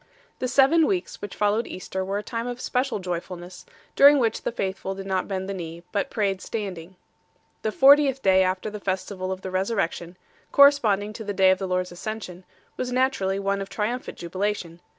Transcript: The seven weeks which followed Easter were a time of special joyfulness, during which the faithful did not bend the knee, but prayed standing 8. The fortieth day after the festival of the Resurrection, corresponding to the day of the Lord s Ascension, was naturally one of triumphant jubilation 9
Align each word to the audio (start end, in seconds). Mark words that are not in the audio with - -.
The 0.39 0.47
seven 0.47 0.87
weeks 0.87 1.21
which 1.21 1.35
followed 1.35 1.67
Easter 1.67 2.03
were 2.03 2.17
a 2.17 2.23
time 2.23 2.47
of 2.47 2.59
special 2.59 2.97
joyfulness, 2.97 3.67
during 3.95 4.17
which 4.17 4.41
the 4.41 4.51
faithful 4.51 4.95
did 4.95 5.05
not 5.05 5.27
bend 5.27 5.47
the 5.47 5.53
knee, 5.53 5.83
but 5.91 6.09
prayed 6.09 6.41
standing 6.41 6.95
8. 7.59 7.61
The 7.61 7.71
fortieth 7.71 8.21
day 8.23 8.41
after 8.43 8.71
the 8.71 8.79
festival 8.79 9.31
of 9.31 9.41
the 9.41 9.51
Resurrection, 9.51 10.17
corresponding 10.51 11.13
to 11.13 11.23
the 11.23 11.33
day 11.35 11.51
of 11.51 11.59
the 11.59 11.67
Lord 11.67 11.81
s 11.83 11.91
Ascension, 11.91 12.45
was 12.77 12.91
naturally 12.91 13.37
one 13.37 13.61
of 13.61 13.69
triumphant 13.69 14.17
jubilation 14.17 14.77
9 14.77 14.79